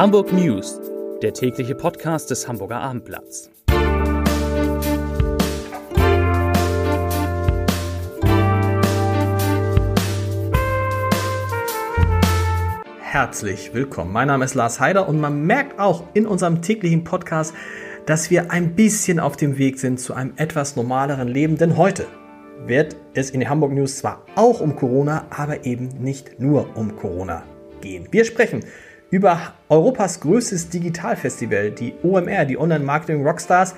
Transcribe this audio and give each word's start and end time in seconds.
Hamburg 0.00 0.32
News, 0.32 0.80
der 1.20 1.34
tägliche 1.34 1.74
Podcast 1.74 2.30
des 2.30 2.48
Hamburger 2.48 2.80
Abendblatts. 2.80 3.50
Herzlich 13.02 13.74
willkommen. 13.74 14.10
Mein 14.10 14.28
Name 14.28 14.46
ist 14.46 14.54
Lars 14.54 14.80
Heider 14.80 15.06
und 15.06 15.20
man 15.20 15.42
merkt 15.42 15.78
auch 15.78 16.04
in 16.14 16.24
unserem 16.24 16.62
täglichen 16.62 17.04
Podcast, 17.04 17.52
dass 18.06 18.30
wir 18.30 18.50
ein 18.50 18.74
bisschen 18.74 19.20
auf 19.20 19.36
dem 19.36 19.58
Weg 19.58 19.78
sind 19.78 20.00
zu 20.00 20.14
einem 20.14 20.32
etwas 20.36 20.76
normaleren 20.76 21.28
Leben, 21.28 21.58
denn 21.58 21.76
heute 21.76 22.06
wird 22.64 22.96
es 23.12 23.28
in 23.28 23.40
den 23.40 23.50
Hamburg 23.50 23.72
News 23.72 23.98
zwar 23.98 24.24
auch 24.34 24.62
um 24.62 24.76
Corona, 24.76 25.26
aber 25.28 25.66
eben 25.66 25.88
nicht 25.98 26.40
nur 26.40 26.74
um 26.74 26.96
Corona 26.96 27.42
gehen. 27.82 28.08
Wir 28.10 28.24
sprechen 28.24 28.64
über 29.10 29.54
Europas 29.68 30.20
größtes 30.20 30.68
Digitalfestival, 30.70 31.72
die 31.72 31.94
OMR, 32.02 32.44
die 32.44 32.58
Online 32.58 32.84
Marketing 32.84 33.26
Rockstars. 33.26 33.74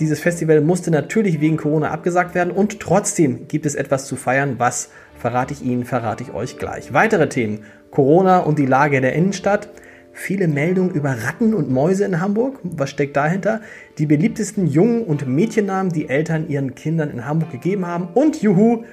Dieses 0.00 0.20
Festival 0.20 0.62
musste 0.62 0.90
natürlich 0.90 1.40
wegen 1.40 1.58
Corona 1.58 1.90
abgesagt 1.90 2.34
werden 2.34 2.50
und 2.50 2.80
trotzdem 2.80 3.48
gibt 3.48 3.66
es 3.66 3.74
etwas 3.74 4.06
zu 4.06 4.16
feiern. 4.16 4.54
Was 4.58 4.88
verrate 5.18 5.52
ich 5.52 5.62
Ihnen, 5.62 5.84
verrate 5.84 6.24
ich 6.24 6.32
euch 6.32 6.58
gleich. 6.58 6.94
Weitere 6.94 7.28
Themen: 7.28 7.64
Corona 7.90 8.38
und 8.38 8.58
die 8.58 8.66
Lage 8.66 9.00
der 9.00 9.12
Innenstadt. 9.12 9.68
Viele 10.12 10.48
Meldungen 10.48 10.90
über 10.90 11.10
Ratten 11.10 11.54
und 11.54 11.70
Mäuse 11.70 12.04
in 12.04 12.20
Hamburg. 12.20 12.58
Was 12.62 12.90
steckt 12.90 13.16
dahinter? 13.16 13.60
Die 13.98 14.06
beliebtesten 14.06 14.66
Jungen- 14.66 15.04
und 15.04 15.28
Mädchennamen, 15.28 15.92
die 15.92 16.08
Eltern 16.08 16.48
ihren 16.48 16.74
Kindern 16.74 17.10
in 17.10 17.26
Hamburg 17.26 17.52
gegeben 17.52 17.86
haben. 17.86 18.08
Und 18.14 18.42
Juhu, 18.42 18.84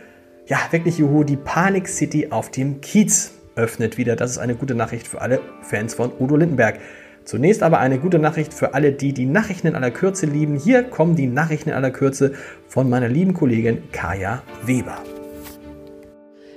ja, 0.46 0.58
wirklich 0.70 1.00
Juhu, 1.00 1.24
die 1.24 1.36
Panik 1.36 1.88
City 1.88 2.28
auf 2.30 2.52
dem 2.52 2.82
Kiez 2.82 3.37
öffnet 3.58 3.98
wieder. 3.98 4.16
Das 4.16 4.32
ist 4.32 4.38
eine 4.38 4.56
gute 4.56 4.76
Nachricht 4.76 5.08
für 5.08 5.22
alle 5.22 5.42
Fans 5.62 5.94
von 5.94 6.12
Udo 6.20 6.38
Lindenberg. 6.38 6.80
Zunächst 7.26 7.62
aber 7.62 7.80
eine 7.80 8.00
gute 8.00 8.20
Nachricht 8.20 8.54
für 8.54 8.74
alle, 8.74 8.94
die 8.94 9.12
die 9.12 9.26
Nachrichten 9.26 9.68
in 9.68 9.76
aller 9.76 9.92
Kürze 9.92 10.26
lieben. 10.26 10.56
Hier 10.58 10.84
kommen 10.84 11.18
die 11.18 11.28
Nachrichten 11.28 11.70
in 11.70 11.76
aller 11.76 11.92
Kürze 11.92 12.34
von 12.70 12.90
meiner 12.90 13.10
lieben 13.10 13.34
Kollegin 13.34 13.92
Kaya 13.92 14.44
Weber. 14.64 15.00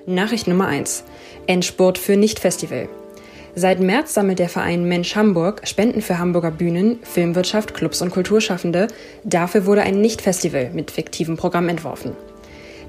Nachricht 0.06 0.46
Nummer 0.46 0.68
1. 0.68 1.04
Endspurt 1.48 1.98
für 1.98 2.16
Nicht-Festival. 2.16 2.88
Seit 3.56 3.80
März 3.80 4.14
sammelt 4.14 4.38
der 4.38 4.48
Verein 4.48 4.84
Mensch 4.84 5.16
Hamburg 5.16 5.66
Spenden 5.66 6.02
für 6.02 6.18
Hamburger 6.18 6.52
Bühnen, 6.52 7.00
Filmwirtschaft, 7.02 7.74
Clubs 7.74 8.00
und 8.00 8.10
Kulturschaffende. 8.10 8.86
Dafür 9.24 9.66
wurde 9.66 9.82
ein 9.82 10.00
Nicht-Festival 10.00 10.70
mit 10.72 10.92
fiktivem 10.92 11.36
Programm 11.36 11.68
entworfen. 11.68 12.12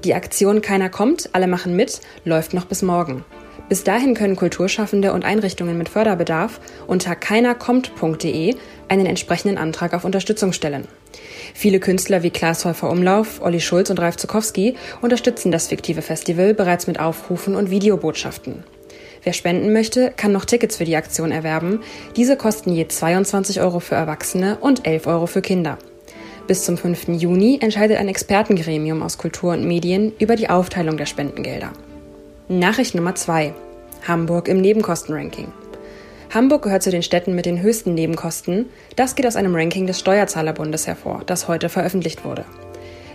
Die 0.04 0.14
Aktion 0.14 0.62
Keiner 0.62 0.88
kommt, 0.88 1.30
alle 1.32 1.48
machen 1.48 1.74
mit 1.74 2.00
läuft 2.24 2.54
noch 2.54 2.66
bis 2.66 2.82
morgen. 2.82 3.24
Bis 3.68 3.84
dahin 3.84 4.14
können 4.14 4.36
Kulturschaffende 4.36 5.12
und 5.12 5.24
Einrichtungen 5.24 5.78
mit 5.78 5.88
Förderbedarf 5.88 6.60
unter 6.86 7.14
keinerkommt.de 7.14 8.54
einen 8.88 9.06
entsprechenden 9.06 9.58
Antrag 9.58 9.94
auf 9.94 10.04
Unterstützung 10.04 10.52
stellen. 10.52 10.86
Viele 11.54 11.80
Künstler 11.80 12.22
wie 12.22 12.30
Klaas 12.30 12.64
Häufer 12.64 12.90
Umlauf, 12.90 13.40
Olli 13.40 13.60
Schulz 13.60 13.90
und 13.90 14.00
Ralf 14.00 14.16
Zukowski 14.16 14.76
unterstützen 15.00 15.52
das 15.52 15.68
fiktive 15.68 16.02
Festival 16.02 16.54
bereits 16.54 16.86
mit 16.86 17.00
Aufrufen 17.00 17.54
und 17.54 17.70
Videobotschaften. 17.70 18.64
Wer 19.22 19.32
spenden 19.32 19.72
möchte, 19.72 20.12
kann 20.16 20.32
noch 20.32 20.44
Tickets 20.44 20.76
für 20.76 20.84
die 20.84 20.96
Aktion 20.96 21.30
erwerben. 21.30 21.80
Diese 22.16 22.36
kosten 22.36 22.72
je 22.72 22.88
22 22.88 23.60
Euro 23.60 23.78
für 23.78 23.94
Erwachsene 23.94 24.58
und 24.60 24.86
11 24.86 25.06
Euro 25.06 25.26
für 25.26 25.42
Kinder. 25.42 25.78
Bis 26.48 26.64
zum 26.64 26.76
5. 26.76 27.08
Juni 27.08 27.58
entscheidet 27.62 27.98
ein 27.98 28.08
Expertengremium 28.08 29.02
aus 29.02 29.18
Kultur 29.18 29.52
und 29.52 29.64
Medien 29.64 30.12
über 30.18 30.34
die 30.34 30.50
Aufteilung 30.50 30.96
der 30.96 31.06
Spendengelder. 31.06 31.70
Nachricht 32.48 32.96
Nummer 32.96 33.14
2. 33.14 33.54
Hamburg 34.06 34.48
im 34.48 34.60
Nebenkostenranking. 34.60 35.52
Hamburg 36.34 36.62
gehört 36.62 36.82
zu 36.82 36.90
den 36.90 37.04
Städten 37.04 37.36
mit 37.36 37.46
den 37.46 37.62
höchsten 37.62 37.94
Nebenkosten. 37.94 38.66
Das 38.96 39.14
geht 39.14 39.26
aus 39.28 39.36
einem 39.36 39.54
Ranking 39.54 39.86
des 39.86 40.00
Steuerzahlerbundes 40.00 40.88
hervor, 40.88 41.22
das 41.24 41.46
heute 41.46 41.68
veröffentlicht 41.68 42.24
wurde. 42.24 42.44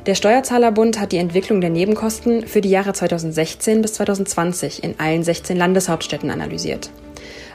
Der 0.05 0.15
Steuerzahlerbund 0.15 0.97
hat 1.01 1.11
die 1.11 1.17
Entwicklung 1.17 1.59
der 1.59 1.69
Nebenkosten 1.69 2.47
für 2.47 2.61
die 2.61 2.69
Jahre 2.69 2.93
2016 2.93 3.81
bis 3.81 3.95
2020 3.95 4.81
in 4.81 4.97
allen 4.97 5.23
16 5.23 5.57
Landeshauptstädten 5.57 6.31
analysiert. 6.31 6.89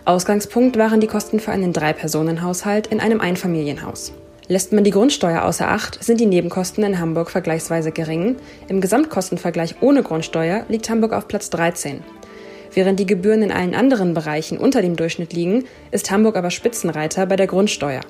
Ausgangspunkt 0.05 0.77
waren 0.77 1.00
die 1.00 1.06
Kosten 1.06 1.41
für 1.41 1.53
einen 1.53 1.72
Drei-Personen-Haushalt 1.72 2.88
in 2.88 3.00
einem 3.00 3.22
Einfamilienhaus. 3.22 4.12
Lässt 4.53 4.71
man 4.71 4.85
die 4.85 4.91
Grundsteuer 4.91 5.45
außer 5.45 5.67
Acht, 5.67 6.05
sind 6.05 6.21
die 6.21 6.27
Nebenkosten 6.27 6.85
in 6.85 7.01
Hamburg 7.01 7.31
vergleichsweise 7.31 7.91
gering. 7.91 8.37
Im 8.69 8.83
Gesamtkostenvergleich 8.83 9.77
ohne 9.81 10.03
Grundsteuer 10.03 10.67
liegt 10.69 10.91
Hamburg 10.91 11.15
auf 11.15 11.27
Platz 11.27 11.49
13. 11.49 12.03
Während 12.75 13.01
die 13.01 13.07
Gebühren 13.07 13.43
in 13.43 13.51
allen 13.51 13.75
anderen 13.75 14.12
Bereichen 14.12 14.59
unter 14.59 14.83
dem 14.83 14.95
Durchschnitt 14.95 15.33
liegen, 15.33 15.65
ist 15.91 16.11
Hamburg 16.11 16.37
aber 16.37 16.51
Spitzenreiter 16.51 17.25
bei 17.25 17.37
der 17.37 17.47
Grundsteuer. 17.47 18.03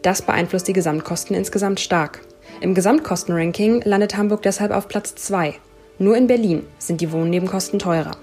Das 0.00 0.22
beeinflusst 0.22 0.68
die 0.68 0.72
Gesamtkosten 0.72 1.36
insgesamt 1.36 1.80
stark. 1.80 2.22
Im 2.62 2.72
Gesamtkostenranking 2.72 3.82
landet 3.84 4.16
Hamburg 4.16 4.40
deshalb 4.40 4.72
auf 4.72 4.88
Platz 4.88 5.14
2. 5.16 5.52
Nur 5.98 6.16
in 6.16 6.28
Berlin 6.28 6.62
sind 6.78 7.02
die 7.02 7.12
Wohnnebenkosten 7.12 7.78
teurer. 7.78 8.16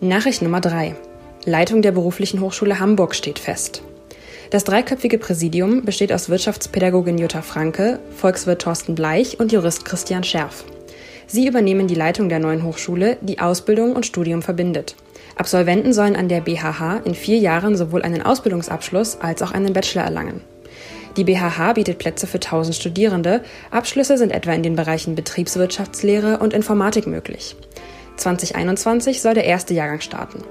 Nachricht 0.00 0.42
Nummer 0.42 0.60
3. 0.60 0.96
Leitung 1.44 1.80
der 1.80 1.92
Beruflichen 1.92 2.40
Hochschule 2.40 2.80
Hamburg 2.80 3.14
steht 3.14 3.38
fest. 3.38 3.84
Das 4.52 4.64
dreiköpfige 4.64 5.16
Präsidium 5.16 5.82
besteht 5.86 6.12
aus 6.12 6.28
Wirtschaftspädagogin 6.28 7.16
Jutta 7.16 7.40
Franke, 7.40 8.00
Volkswirt 8.14 8.60
Thorsten 8.60 8.94
Bleich 8.94 9.40
und 9.40 9.50
Jurist 9.50 9.86
Christian 9.86 10.24
Scherf. 10.24 10.64
Sie 11.26 11.48
übernehmen 11.48 11.86
die 11.88 11.94
Leitung 11.94 12.28
der 12.28 12.38
neuen 12.38 12.62
Hochschule, 12.62 13.16
die 13.22 13.38
Ausbildung 13.38 13.96
und 13.96 14.04
Studium 14.04 14.42
verbindet. 14.42 14.94
Absolventen 15.36 15.94
sollen 15.94 16.16
an 16.16 16.28
der 16.28 16.42
BHH 16.42 17.00
in 17.06 17.14
vier 17.14 17.38
Jahren 17.38 17.78
sowohl 17.78 18.02
einen 18.02 18.20
Ausbildungsabschluss 18.20 19.22
als 19.22 19.40
auch 19.40 19.52
einen 19.52 19.72
Bachelor 19.72 20.04
erlangen. 20.04 20.42
Die 21.16 21.24
BHH 21.24 21.72
bietet 21.72 21.96
Plätze 21.96 22.26
für 22.26 22.36
1000 22.36 22.76
Studierende. 22.76 23.40
Abschlüsse 23.70 24.18
sind 24.18 24.32
etwa 24.32 24.52
in 24.52 24.62
den 24.62 24.76
Bereichen 24.76 25.14
Betriebswirtschaftslehre 25.14 26.40
und 26.40 26.52
Informatik 26.52 27.06
möglich. 27.06 27.56
2021 28.18 29.22
soll 29.22 29.32
der 29.32 29.46
erste 29.46 29.72
Jahrgang 29.72 30.02
starten. 30.02 30.44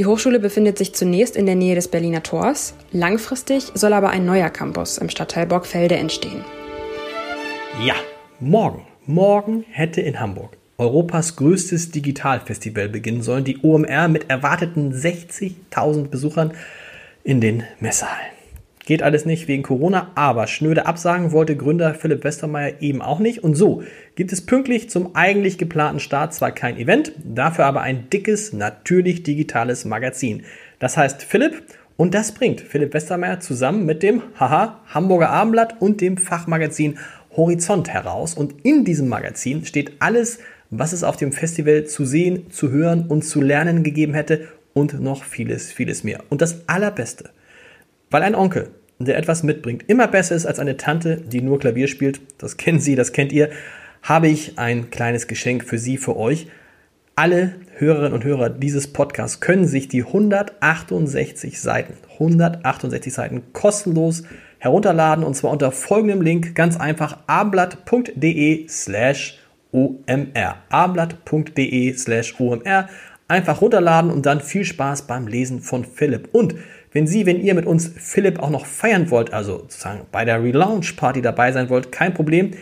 Die 0.00 0.06
Hochschule 0.06 0.40
befindet 0.40 0.78
sich 0.78 0.94
zunächst 0.94 1.36
in 1.36 1.44
der 1.44 1.56
Nähe 1.56 1.74
des 1.74 1.88
Berliner 1.88 2.22
Tors. 2.22 2.72
Langfristig 2.90 3.70
soll 3.74 3.92
aber 3.92 4.08
ein 4.08 4.24
neuer 4.24 4.48
Campus 4.48 4.96
im 4.96 5.10
Stadtteil 5.10 5.44
Borgfelde 5.44 5.96
entstehen. 5.96 6.42
Ja, 7.84 7.96
morgen. 8.38 8.86
Morgen 9.04 9.66
hätte 9.70 10.00
in 10.00 10.18
Hamburg 10.18 10.56
Europas 10.78 11.36
größtes 11.36 11.90
Digitalfestival 11.90 12.88
beginnen 12.88 13.20
sollen. 13.20 13.44
Die 13.44 13.58
OMR 13.62 14.08
mit 14.08 14.30
erwarteten 14.30 14.94
60.000 14.94 16.08
Besuchern 16.08 16.54
in 17.22 17.42
den 17.42 17.64
Messehallen. 17.78 18.39
Geht 18.86 19.02
alles 19.02 19.26
nicht 19.26 19.46
wegen 19.46 19.62
Corona, 19.62 20.10
aber 20.14 20.46
schnöde 20.46 20.86
Absagen 20.86 21.32
wollte 21.32 21.56
Gründer 21.56 21.94
Philipp 21.94 22.24
Westermeier 22.24 22.80
eben 22.80 23.02
auch 23.02 23.18
nicht. 23.18 23.44
Und 23.44 23.54
so 23.54 23.82
gibt 24.16 24.32
es 24.32 24.44
pünktlich 24.44 24.88
zum 24.90 25.14
eigentlich 25.14 25.58
geplanten 25.58 26.00
Start 26.00 26.34
zwar 26.34 26.52
kein 26.52 26.78
Event, 26.78 27.12
dafür 27.22 27.66
aber 27.66 27.82
ein 27.82 28.08
dickes, 28.10 28.52
natürlich 28.52 29.22
digitales 29.22 29.84
Magazin. 29.84 30.42
Das 30.78 30.96
heißt 30.96 31.22
Philipp 31.22 31.62
und 31.96 32.14
das 32.14 32.32
bringt 32.32 32.62
Philipp 32.62 32.94
Westermeier 32.94 33.40
zusammen 33.40 33.84
mit 33.84 34.02
dem 34.02 34.22
Haha 34.40 34.80
Hamburger 34.86 35.28
Abendblatt 35.28 35.80
und 35.80 36.00
dem 36.00 36.16
Fachmagazin 36.16 36.98
Horizont 37.36 37.90
heraus. 37.90 38.32
Und 38.32 38.64
in 38.64 38.86
diesem 38.86 39.08
Magazin 39.08 39.66
steht 39.66 39.92
alles, 39.98 40.38
was 40.70 40.94
es 40.94 41.04
auf 41.04 41.16
dem 41.16 41.32
Festival 41.32 41.84
zu 41.84 42.06
sehen, 42.06 42.50
zu 42.50 42.70
hören 42.70 43.06
und 43.06 43.22
zu 43.22 43.42
lernen 43.42 43.82
gegeben 43.82 44.14
hätte 44.14 44.48
und 44.72 45.00
noch 45.00 45.24
vieles, 45.24 45.70
vieles 45.70 46.02
mehr. 46.02 46.22
Und 46.30 46.40
das 46.40 46.68
Allerbeste, 46.68 47.30
weil 48.10 48.22
ein 48.22 48.34
Onkel 48.34 48.70
der 49.00 49.16
etwas 49.16 49.42
mitbringt, 49.42 49.84
immer 49.88 50.06
besser 50.06 50.34
ist 50.34 50.46
als 50.46 50.58
eine 50.58 50.76
Tante, 50.76 51.16
die 51.16 51.40
nur 51.40 51.58
Klavier 51.58 51.88
spielt, 51.88 52.20
das 52.38 52.58
kennen 52.58 52.80
Sie, 52.80 52.96
das 52.96 53.12
kennt 53.12 53.32
ihr, 53.32 53.48
habe 54.02 54.28
ich 54.28 54.58
ein 54.58 54.90
kleines 54.90 55.26
Geschenk 55.26 55.64
für 55.64 55.78
Sie, 55.78 55.96
für 55.96 56.16
euch. 56.16 56.48
Alle 57.16 57.54
Hörerinnen 57.76 58.12
und 58.12 58.24
Hörer 58.24 58.50
dieses 58.50 58.92
Podcasts 58.92 59.40
können 59.40 59.66
sich 59.66 59.88
die 59.88 60.04
168 60.04 61.60
Seiten, 61.60 61.94
168 62.12 63.12
Seiten 63.12 63.42
kostenlos 63.52 64.22
herunterladen 64.58 65.24
und 65.24 65.34
zwar 65.34 65.50
unter 65.50 65.72
folgendem 65.72 66.20
Link, 66.20 66.54
ganz 66.54 66.78
einfach 66.78 67.18
abendblatt.de 67.26 68.68
slash 68.68 69.38
omr. 69.72 70.56
abendblatt.de 70.68 71.94
slash 71.94 72.38
omr. 72.38 72.88
Einfach 73.28 73.60
runterladen 73.60 74.10
und 74.10 74.26
dann 74.26 74.40
viel 74.40 74.64
Spaß 74.64 75.02
beim 75.02 75.26
Lesen 75.26 75.60
von 75.60 75.84
Philipp. 75.84 76.30
Und 76.32 76.56
wenn 76.92 77.06
Sie, 77.06 77.26
wenn 77.26 77.40
ihr 77.40 77.54
mit 77.54 77.66
uns 77.66 77.88
Philipp 77.96 78.40
auch 78.40 78.50
noch 78.50 78.66
feiern 78.66 79.10
wollt, 79.10 79.32
also 79.32 79.58
sozusagen 79.58 80.06
bei 80.10 80.24
der 80.24 80.42
Relaunch 80.42 80.96
Party 80.96 81.22
dabei 81.22 81.52
sein 81.52 81.70
wollt, 81.70 81.92
kein 81.92 82.14
Problem. 82.14 82.52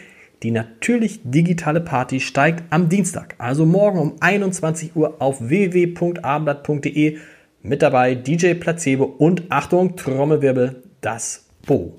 Die 0.43 0.51
natürlich 0.51 1.21
digitale 1.25 1.81
Party 1.81 2.21
steigt 2.21 2.63
am 2.71 2.89
Dienstag, 2.89 3.35
also 3.39 3.67
morgen 3.67 3.99
um 3.99 4.15
21 4.21 4.95
Uhr 4.95 5.21
auf 5.21 5.41
www.abendblatt.de. 5.41 7.19
Mit 7.63 7.83
dabei 7.83 8.15
DJ 8.15 8.55
Placebo 8.55 9.05
und 9.05 9.51
Achtung, 9.51 9.97
Trommelwirbel, 9.97 10.85
das 11.01 11.49
Bo. 11.67 11.99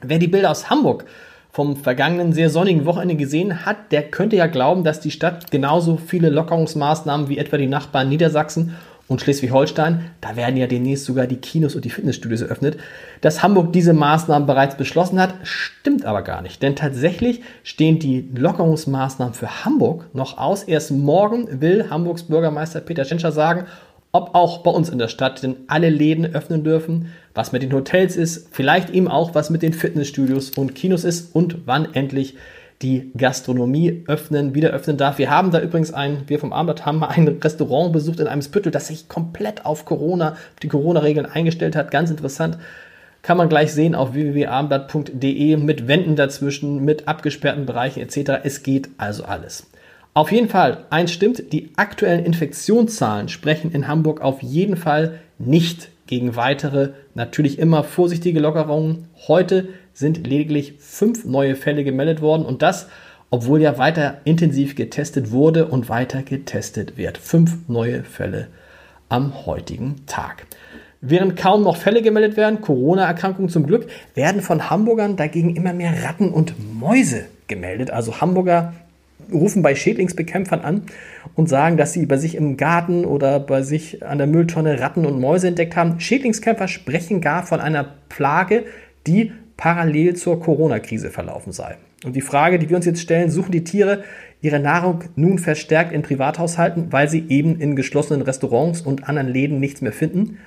Wer 0.00 0.20
die 0.20 0.28
Bilder 0.28 0.52
aus 0.52 0.70
Hamburg 0.70 1.06
vom 1.50 1.76
vergangenen 1.76 2.32
sehr 2.32 2.50
sonnigen 2.50 2.84
Wochenende 2.84 3.16
gesehen 3.16 3.66
hat, 3.66 3.90
der 3.90 4.02
könnte 4.02 4.36
ja 4.36 4.46
glauben, 4.46 4.84
dass 4.84 5.00
die 5.00 5.10
Stadt 5.10 5.50
genauso 5.50 5.96
viele 5.96 6.28
Lockerungsmaßnahmen 6.28 7.28
wie 7.28 7.38
etwa 7.38 7.56
die 7.56 7.66
Nachbarn 7.66 8.08
Niedersachsen 8.08 8.76
und 9.08 9.22
Schleswig-Holstein, 9.22 10.10
da 10.20 10.36
werden 10.36 10.56
ja 10.56 10.66
demnächst 10.66 11.06
sogar 11.06 11.26
die 11.26 11.36
Kinos 11.36 11.74
und 11.74 11.84
die 11.84 11.90
Fitnessstudios 11.90 12.42
eröffnet. 12.42 12.76
Dass 13.22 13.42
Hamburg 13.42 13.72
diese 13.72 13.94
Maßnahmen 13.94 14.46
bereits 14.46 14.76
beschlossen 14.76 15.20
hat, 15.20 15.34
stimmt 15.42 16.04
aber 16.04 16.22
gar 16.22 16.42
nicht. 16.42 16.62
Denn 16.62 16.76
tatsächlich 16.76 17.40
stehen 17.62 17.98
die 17.98 18.28
Lockerungsmaßnahmen 18.34 19.34
für 19.34 19.64
Hamburg 19.64 20.14
noch 20.14 20.36
aus. 20.36 20.62
Erst 20.62 20.90
morgen 20.90 21.60
will 21.60 21.88
Hamburgs 21.88 22.24
Bürgermeister 22.24 22.80
Peter 22.80 23.06
Schenscher 23.06 23.32
sagen, 23.32 23.64
ob 24.12 24.34
auch 24.34 24.58
bei 24.58 24.70
uns 24.70 24.88
in 24.88 24.98
der 24.98 25.08
Stadt 25.08 25.42
denn 25.42 25.56
alle 25.66 25.90
Läden 25.90 26.26
öffnen 26.26 26.64
dürfen, 26.64 27.12
was 27.34 27.52
mit 27.52 27.62
den 27.62 27.72
Hotels 27.72 28.16
ist, 28.16 28.48
vielleicht 28.52 28.90
eben 28.90 29.08
auch 29.08 29.34
was 29.34 29.50
mit 29.50 29.62
den 29.62 29.72
Fitnessstudios 29.72 30.50
und 30.50 30.74
Kinos 30.74 31.04
ist 31.04 31.34
und 31.34 31.66
wann 31.66 31.94
endlich 31.94 32.36
die 32.82 33.10
Gastronomie 33.16 34.04
öffnen, 34.06 34.54
wieder 34.54 34.70
öffnen 34.70 34.96
darf. 34.96 35.18
Wir 35.18 35.30
haben 35.30 35.50
da 35.50 35.60
übrigens 35.60 35.92
ein, 35.92 36.22
wir 36.28 36.38
vom 36.38 36.52
Abendblatt 36.52 36.86
haben 36.86 36.98
mal 36.98 37.08
ein 37.08 37.26
Restaurant 37.26 37.92
besucht 37.92 38.20
in 38.20 38.28
einem 38.28 38.42
Spüttel, 38.42 38.70
das 38.70 38.86
sich 38.86 39.08
komplett 39.08 39.66
auf 39.66 39.84
Corona, 39.84 40.36
die 40.62 40.68
Corona-Regeln 40.68 41.26
eingestellt 41.26 41.74
hat. 41.74 41.90
Ganz 41.90 42.10
interessant. 42.10 42.58
Kann 43.22 43.36
man 43.36 43.48
gleich 43.48 43.72
sehen 43.72 43.96
auf 43.96 44.14
www.abendblatt.de 44.14 45.56
mit 45.56 45.88
Wänden 45.88 46.14
dazwischen, 46.14 46.84
mit 46.84 47.08
abgesperrten 47.08 47.66
Bereichen 47.66 48.00
etc. 48.00 48.44
Es 48.44 48.62
geht 48.62 48.90
also 48.96 49.24
alles. 49.24 49.66
Auf 50.14 50.30
jeden 50.30 50.48
Fall, 50.48 50.84
eins 50.90 51.12
stimmt, 51.12 51.52
die 51.52 51.70
aktuellen 51.76 52.24
Infektionszahlen 52.24 53.28
sprechen 53.28 53.72
in 53.72 53.88
Hamburg 53.88 54.20
auf 54.20 54.42
jeden 54.42 54.76
Fall 54.76 55.18
nicht 55.38 55.90
gegen 56.06 56.36
weitere, 56.36 56.90
natürlich 57.14 57.58
immer 57.58 57.84
vorsichtige 57.84 58.40
Lockerungen. 58.40 59.08
Heute 59.28 59.68
sind 59.98 60.28
lediglich 60.28 60.74
fünf 60.78 61.24
neue 61.24 61.56
Fälle 61.56 61.82
gemeldet 61.82 62.20
worden 62.20 62.46
und 62.46 62.62
das, 62.62 62.86
obwohl 63.30 63.60
ja 63.60 63.78
weiter 63.78 64.18
intensiv 64.22 64.76
getestet 64.76 65.32
wurde 65.32 65.66
und 65.66 65.88
weiter 65.88 66.22
getestet 66.22 66.96
wird. 66.96 67.18
Fünf 67.18 67.56
neue 67.66 68.04
Fälle 68.04 68.46
am 69.08 69.44
heutigen 69.44 69.96
Tag. 70.06 70.46
Während 71.00 71.36
kaum 71.36 71.64
noch 71.64 71.76
Fälle 71.76 72.00
gemeldet 72.00 72.36
werden, 72.36 72.60
Corona-Erkrankungen 72.60 73.48
zum 73.48 73.66
Glück, 73.66 73.88
werden 74.14 74.40
von 74.40 74.70
Hamburgern 74.70 75.16
dagegen 75.16 75.56
immer 75.56 75.72
mehr 75.72 76.04
Ratten 76.04 76.30
und 76.30 76.54
Mäuse 76.78 77.24
gemeldet. 77.48 77.90
Also 77.90 78.20
Hamburger 78.20 78.74
rufen 79.32 79.62
bei 79.62 79.74
Schädlingsbekämpfern 79.74 80.60
an 80.60 80.82
und 81.34 81.48
sagen, 81.48 81.76
dass 81.76 81.92
sie 81.92 82.06
bei 82.06 82.18
sich 82.18 82.36
im 82.36 82.56
Garten 82.56 83.04
oder 83.04 83.40
bei 83.40 83.62
sich 83.62 84.06
an 84.06 84.18
der 84.18 84.28
Mülltonne 84.28 84.78
Ratten 84.78 85.04
und 85.06 85.18
Mäuse 85.18 85.48
entdeckt 85.48 85.74
haben. 85.74 85.98
Schädlingskämpfer 85.98 86.68
sprechen 86.68 87.20
gar 87.20 87.44
von 87.44 87.58
einer 87.58 87.84
Plage, 88.08 88.64
die 89.08 89.32
parallel 89.58 90.16
zur 90.16 90.40
Corona-Krise 90.40 91.10
verlaufen 91.10 91.52
sei. 91.52 91.76
Und 92.04 92.14
die 92.16 92.22
Frage, 92.22 92.58
die 92.58 92.70
wir 92.70 92.76
uns 92.76 92.86
jetzt 92.86 93.02
stellen, 93.02 93.28
suchen 93.28 93.52
die 93.52 93.64
Tiere 93.64 94.04
ihre 94.40 94.60
Nahrung 94.60 95.04
nun 95.16 95.38
verstärkt 95.38 95.92
in 95.92 96.02
Privathaushalten, 96.02 96.92
weil 96.92 97.08
sie 97.08 97.24
eben 97.28 97.60
in 97.60 97.76
geschlossenen 97.76 98.22
Restaurants 98.22 98.80
und 98.80 99.08
anderen 99.08 99.28
Läden 99.28 99.58
nichts 99.58 99.82
mehr 99.82 99.92
finden? 99.92 100.38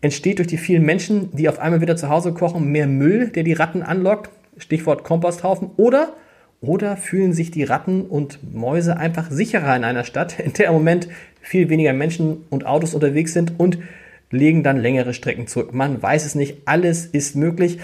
Entsteht 0.00 0.38
durch 0.38 0.46
die 0.46 0.56
vielen 0.56 0.84
Menschen, 0.84 1.34
die 1.34 1.48
auf 1.48 1.58
einmal 1.58 1.80
wieder 1.80 1.96
zu 1.96 2.08
Hause 2.08 2.32
kochen, 2.32 2.70
mehr 2.70 2.86
Müll, 2.86 3.28
der 3.28 3.42
die 3.42 3.54
Ratten 3.54 3.82
anlockt? 3.82 4.30
Stichwort 4.56 5.02
Komposthaufen. 5.02 5.70
Oder, 5.76 6.12
oder 6.60 6.96
fühlen 6.96 7.32
sich 7.32 7.50
die 7.50 7.64
Ratten 7.64 8.02
und 8.02 8.38
Mäuse 8.54 8.96
einfach 8.96 9.32
sicherer 9.32 9.74
in 9.74 9.82
einer 9.82 10.04
Stadt, 10.04 10.38
in 10.38 10.52
der 10.52 10.68
im 10.68 10.74
Moment 10.74 11.08
viel 11.40 11.68
weniger 11.70 11.92
Menschen 11.92 12.44
und 12.50 12.66
Autos 12.66 12.94
unterwegs 12.94 13.32
sind 13.32 13.58
und 13.58 13.78
legen 14.30 14.62
dann 14.62 14.76
längere 14.76 15.12
Strecken 15.12 15.48
zurück? 15.48 15.74
Man 15.74 16.00
weiß 16.00 16.24
es 16.24 16.36
nicht. 16.36 16.58
Alles 16.66 17.06
ist 17.06 17.34
möglich. 17.34 17.80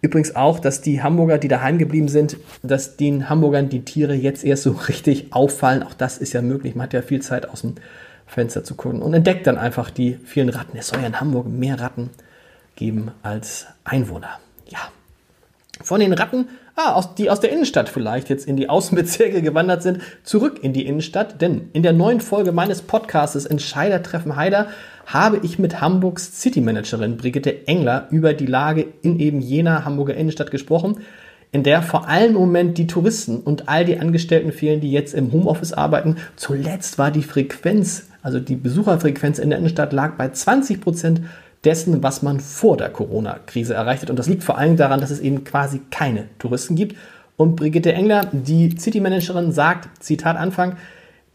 Übrigens 0.00 0.36
auch, 0.36 0.58
dass 0.58 0.80
die 0.80 1.02
Hamburger, 1.02 1.38
die 1.38 1.48
daheim 1.48 1.78
geblieben 1.78 2.08
sind, 2.08 2.36
dass 2.62 2.96
den 2.96 3.28
Hamburgern 3.28 3.68
die 3.68 3.84
Tiere 3.84 4.14
jetzt 4.14 4.44
erst 4.44 4.62
so 4.62 4.72
richtig 4.88 5.32
auffallen. 5.32 5.82
Auch 5.82 5.94
das 5.94 6.18
ist 6.18 6.32
ja 6.32 6.42
möglich. 6.42 6.74
Man 6.74 6.84
hat 6.84 6.92
ja 6.92 7.02
viel 7.02 7.22
Zeit 7.22 7.48
aus 7.48 7.62
dem 7.62 7.74
Fenster 8.26 8.62
zu 8.62 8.74
gucken 8.74 9.02
und 9.02 9.14
entdeckt 9.14 9.46
dann 9.46 9.58
einfach 9.58 9.90
die 9.90 10.18
vielen 10.24 10.50
Ratten. 10.50 10.76
Es 10.76 10.88
soll 10.88 11.00
ja 11.00 11.06
in 11.06 11.20
Hamburg 11.20 11.48
mehr 11.48 11.80
Ratten 11.80 12.10
geben 12.76 13.10
als 13.22 13.66
Einwohner. 13.84 14.38
Ja. 14.66 14.78
Von 15.82 16.00
den 16.00 16.12
Ratten, 16.12 16.48
ah, 16.76 16.92
aus, 16.92 17.14
die 17.14 17.30
aus 17.30 17.40
der 17.40 17.50
Innenstadt 17.50 17.88
vielleicht 17.88 18.28
jetzt 18.28 18.46
in 18.46 18.56
die 18.56 18.68
Außenbezirke 18.68 19.42
gewandert 19.42 19.82
sind, 19.82 20.02
zurück 20.24 20.60
in 20.62 20.72
die 20.72 20.86
Innenstadt. 20.86 21.40
Denn 21.40 21.70
in 21.72 21.82
der 21.82 21.92
neuen 21.92 22.20
Folge 22.20 22.52
meines 22.52 22.82
Podcasts 22.82 23.46
Entscheider 23.46 24.02
treffen 24.02 24.36
Heider 24.36 24.68
habe 25.08 25.40
ich 25.42 25.58
mit 25.58 25.80
Hamburgs 25.80 26.40
City-Managerin 26.40 27.16
Brigitte 27.16 27.66
Engler 27.66 28.08
über 28.10 28.34
die 28.34 28.46
Lage 28.46 28.86
in 29.00 29.18
eben 29.18 29.40
jener 29.40 29.86
Hamburger 29.86 30.14
Innenstadt 30.14 30.50
gesprochen, 30.50 30.98
in 31.50 31.62
der 31.62 31.80
vor 31.80 32.08
allem 32.08 32.32
im 32.32 32.40
Moment 32.40 32.76
die 32.76 32.86
Touristen 32.86 33.38
und 33.38 33.70
all 33.70 33.86
die 33.86 33.98
Angestellten 33.98 34.52
fehlen, 34.52 34.82
die 34.82 34.92
jetzt 34.92 35.14
im 35.14 35.32
Homeoffice 35.32 35.72
arbeiten. 35.72 36.16
Zuletzt 36.36 36.98
war 36.98 37.10
die 37.10 37.22
Frequenz, 37.22 38.08
also 38.22 38.38
die 38.38 38.56
Besucherfrequenz 38.56 39.38
in 39.38 39.48
der 39.48 39.58
Innenstadt 39.58 39.94
lag 39.94 40.16
bei 40.16 40.28
20 40.28 40.82
Prozent 40.82 41.22
dessen, 41.64 42.02
was 42.02 42.20
man 42.22 42.38
vor 42.38 42.76
der 42.76 42.90
Corona-Krise 42.90 43.72
erreicht 43.72 44.02
hat. 44.02 44.10
Und 44.10 44.18
das 44.18 44.28
liegt 44.28 44.44
vor 44.44 44.58
allem 44.58 44.76
daran, 44.76 45.00
dass 45.00 45.10
es 45.10 45.20
eben 45.20 45.42
quasi 45.42 45.80
keine 45.90 46.24
Touristen 46.38 46.76
gibt. 46.76 46.96
Und 47.38 47.56
Brigitte 47.56 47.94
Engler, 47.94 48.26
die 48.30 48.76
City-Managerin, 48.78 49.52
sagt, 49.52 49.88
Zitat 50.02 50.36
Anfang, 50.36 50.76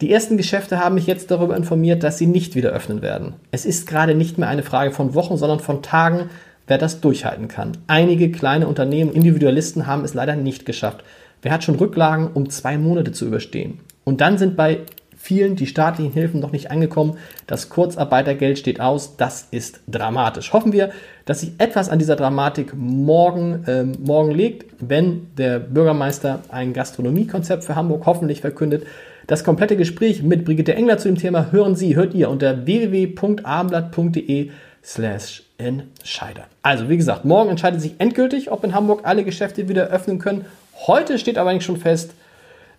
die 0.04 0.12
ersten 0.12 0.36
Geschäfte 0.36 0.80
haben 0.80 0.96
mich 0.96 1.06
jetzt 1.06 1.30
darüber 1.30 1.56
informiert, 1.56 2.02
dass 2.02 2.18
sie 2.18 2.26
nicht 2.26 2.54
wieder 2.54 2.72
öffnen 2.72 3.00
werden. 3.00 3.36
Es 3.52 3.64
ist 3.64 3.86
gerade 3.86 4.14
nicht 4.14 4.36
mehr 4.36 4.48
eine 4.48 4.62
Frage 4.62 4.90
von 4.90 5.14
Wochen, 5.14 5.38
sondern 5.38 5.60
von 5.60 5.80
Tagen, 5.80 6.28
wer 6.66 6.76
das 6.76 7.00
durchhalten 7.00 7.48
kann. 7.48 7.78
Einige 7.86 8.30
kleine 8.30 8.68
Unternehmen, 8.68 9.14
Individualisten 9.14 9.86
haben 9.86 10.04
es 10.04 10.12
leider 10.12 10.36
nicht 10.36 10.66
geschafft. 10.66 11.04
Wer 11.40 11.52
hat 11.52 11.64
schon 11.64 11.76
Rücklagen, 11.76 12.28
um 12.34 12.50
zwei 12.50 12.76
Monate 12.76 13.12
zu 13.12 13.24
überstehen? 13.24 13.80
Und 14.04 14.20
dann 14.20 14.36
sind 14.36 14.56
bei 14.56 14.80
vielen 15.16 15.56
die 15.56 15.66
staatlichen 15.66 16.12
Hilfen 16.12 16.38
noch 16.38 16.52
nicht 16.52 16.70
angekommen. 16.70 17.16
Das 17.46 17.70
Kurzarbeitergeld 17.70 18.58
steht 18.58 18.82
aus. 18.82 19.16
Das 19.16 19.48
ist 19.52 19.80
dramatisch. 19.88 20.52
Hoffen 20.52 20.74
wir, 20.74 20.90
dass 21.24 21.40
sich 21.40 21.52
etwas 21.56 21.88
an 21.88 21.98
dieser 21.98 22.16
Dramatik 22.16 22.74
morgen, 22.76 23.64
äh, 23.66 23.84
morgen 23.84 24.32
legt, 24.32 24.66
wenn 24.80 25.28
der 25.38 25.60
Bürgermeister 25.60 26.42
ein 26.50 26.74
Gastronomiekonzept 26.74 27.64
für 27.64 27.74
Hamburg 27.74 28.04
hoffentlich 28.04 28.42
verkündet. 28.42 28.84
Das 29.26 29.42
komplette 29.42 29.76
Gespräch 29.76 30.22
mit 30.22 30.44
Brigitte 30.44 30.74
Engler 30.74 30.98
zu 30.98 31.08
dem 31.08 31.16
Thema 31.16 31.50
hören 31.50 31.76
Sie, 31.76 31.96
hört 31.96 32.12
ihr 32.12 32.28
unter 32.28 32.66
www.abendblatt.de 32.66 34.50
slash 34.84 35.44
Entscheider. 35.56 36.44
Also 36.62 36.90
wie 36.90 36.96
gesagt, 36.98 37.24
morgen 37.24 37.48
entscheidet 37.48 37.80
sich 37.80 37.94
endgültig, 37.98 38.50
ob 38.52 38.64
in 38.64 38.74
Hamburg 38.74 39.00
alle 39.04 39.24
Geschäfte 39.24 39.68
wieder 39.68 39.86
öffnen 39.86 40.18
können. 40.18 40.44
Heute 40.86 41.18
steht 41.18 41.38
aber 41.38 41.50
eigentlich 41.50 41.64
schon 41.64 41.78
fest, 41.78 42.12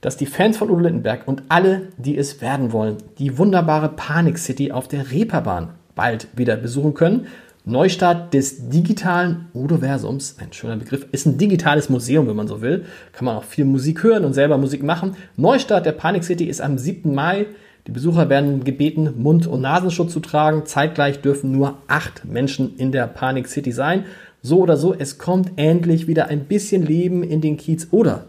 dass 0.01 0.17
die 0.17 0.27
Fans 0.27 0.57
von 0.57 0.69
Udo 0.69 0.81
Lindenberg 0.81 1.27
und 1.27 1.41
alle, 1.49 1.87
die 1.97 2.15
es 2.15 2.41
werden 2.41 2.73
wollen, 2.73 2.97
die 3.17 3.39
wunderbare 3.39 3.89
Panik 3.89 4.37
City 4.37 4.71
auf 4.71 4.87
der 4.87 5.09
Reeperbahn 5.09 5.69
bald 5.95 6.27
wieder 6.35 6.57
besuchen 6.57 6.93
können. 6.93 7.25
Neustart 7.67 8.31
des 8.35 8.69
digitalen 8.69 9.47
Odoversums, 9.53 10.35
ein 10.39 10.53
schöner 10.53 10.77
Begriff, 10.77 11.07
ist 11.11 11.25
ein 11.25 11.39
digitales 11.39 11.89
Museum, 11.89 12.27
wenn 12.27 12.35
man 12.35 12.47
so 12.47 12.61
will. 12.61 12.85
Kann 13.11 13.25
man 13.25 13.37
auch 13.37 13.43
viel 13.43 13.65
Musik 13.65 14.03
hören 14.03 14.23
und 14.23 14.33
selber 14.33 14.59
Musik 14.59 14.83
machen. 14.83 15.15
Neustart 15.35 15.87
der 15.87 15.93
Panic 15.93 16.23
City 16.23 16.45
ist 16.45 16.61
am 16.61 16.77
7. 16.77 17.15
Mai. 17.15 17.47
Die 17.87 17.91
Besucher 17.91 18.29
werden 18.29 18.63
gebeten, 18.63 19.15
Mund- 19.17 19.47
und 19.47 19.61
Nasenschutz 19.61 20.13
zu 20.13 20.19
tragen. 20.19 20.67
Zeitgleich 20.67 21.21
dürfen 21.21 21.51
nur 21.51 21.79
acht 21.87 22.23
Menschen 22.23 22.77
in 22.77 22.91
der 22.91 23.07
Panic 23.07 23.47
City 23.47 23.71
sein. 23.71 24.05
So 24.43 24.59
oder 24.59 24.77
so, 24.77 24.93
es 24.93 25.17
kommt 25.17 25.53
endlich 25.55 26.05
wieder 26.05 26.27
ein 26.27 26.45
bisschen 26.45 26.85
Leben 26.85 27.23
in 27.23 27.41
den 27.41 27.57
Kiez 27.57 27.87
oder, 27.89 28.25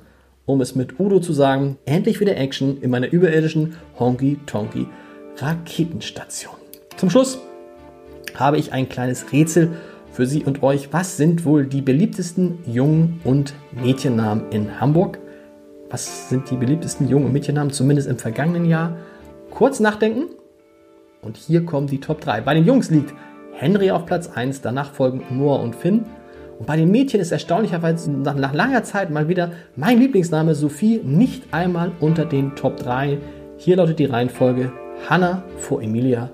um 0.47 0.63
es 0.63 0.75
mit 0.75 0.99
Udo 0.99 1.21
zu 1.21 1.35
sagen, 1.35 1.77
endlich 1.85 2.21
wieder 2.21 2.39
Action 2.39 2.81
in 2.81 2.89
meiner 2.89 3.13
überirdischen 3.13 3.75
Honky-Tonky 3.99 4.87
Raketenstation. 5.37 6.55
Zum 6.97 7.11
Schluss 7.11 7.39
habe 8.39 8.59
ich 8.59 8.73
ein 8.73 8.89
kleines 8.89 9.33
Rätsel 9.33 9.73
für 10.11 10.27
Sie 10.27 10.45
und 10.45 10.63
euch. 10.63 10.93
Was 10.93 11.17
sind 11.17 11.45
wohl 11.45 11.67
die 11.67 11.83
beliebtesten 11.83 12.59
Jungen- 12.67 13.21
und 13.25 13.55
Mädchennamen 13.73 14.51
in 14.51 14.81
Hamburg? 14.81 15.19
Was 15.91 16.29
sind 16.29 16.51
die 16.51 16.57
beliebtesten 16.57 17.09
Jungen- 17.09 17.27
und 17.27 17.33
Mädchennamen, 17.33 17.73
zumindest 17.73 18.09
im 18.09 18.19
vergangenen 18.19 18.65
Jahr? 18.65 18.97
Kurz 19.51 19.81
nachdenken. 19.81 20.25
Und 21.23 21.37
hier 21.37 21.65
kommen 21.65 21.87
die 21.87 22.01
Top 22.01 22.21
3. 22.21 22.41
Bei 22.41 22.55
den 22.55 22.65
Jungs 22.65 22.91
liegt 22.91 23.13
Henry 23.53 23.91
auf 23.91 24.07
Platz 24.07 24.29
1, 24.29 24.61
danach 24.61 24.93
folgen 24.93 25.23
Noah 25.31 25.61
und 25.61 25.75
Finn. 25.75 26.05
Und 26.59 26.67
bei 26.67 26.77
den 26.77 26.91
Mädchen 26.91 27.21
ist 27.21 27.33
erstaunlicherweise 27.33 28.11
nach, 28.11 28.35
nach 28.35 28.55
langer 28.55 28.83
Zeit 28.85 29.11
mal 29.11 29.29
wieder 29.29 29.53
mein 29.77 29.99
Lieblingsname 29.99 30.55
Sophie 30.55 31.01
nicht 31.05 31.53
einmal 31.53 31.93
unter 32.01 32.25
den 32.25 32.55
Top 32.55 32.77
3. 32.79 33.19
Hier 33.59 33.77
lautet 33.77 33.99
die 33.99 34.07
Reihenfolge 34.07 34.73
Hannah 35.09 35.43
vor 35.59 35.83
Emilia 35.83 36.31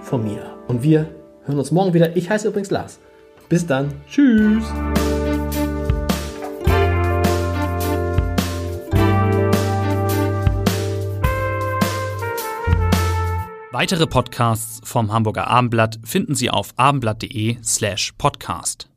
vor 0.00 0.18
mir. 0.18 0.54
Und 0.68 0.82
wir 0.82 1.06
hören 1.46 1.58
uns 1.58 1.70
morgen 1.70 1.94
wieder. 1.94 2.16
Ich 2.16 2.28
heiße 2.28 2.48
übrigens 2.48 2.70
Lars. 2.70 2.98
Bis 3.48 3.66
dann. 3.66 3.92
Tschüss. 4.08 4.64
Weitere 13.72 14.06
Podcasts 14.06 14.80
vom 14.84 15.12
Hamburger 15.12 15.48
Abendblatt 15.48 15.98
finden 16.02 16.34
Sie 16.34 16.48
auf 16.48 16.72
abendblatt.de 16.76 17.58
slash 17.62 18.12
podcast. 18.16 18.88